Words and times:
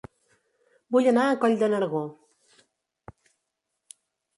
Vull 0.95 1.11
anar 1.11 1.27
a 1.27 1.37
Coll 1.45 1.59
de 1.61 1.71
Nargó 1.75 2.03